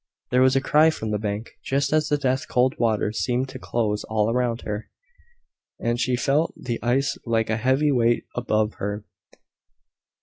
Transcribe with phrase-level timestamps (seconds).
[0.31, 3.59] There was a cry from the bank, just as the death cold waters seemed to
[3.59, 4.89] close all round her,
[5.79, 9.05] and she felt the ice like a heavy weight above her.